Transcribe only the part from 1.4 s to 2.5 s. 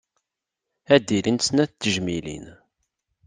snat n tejmilin.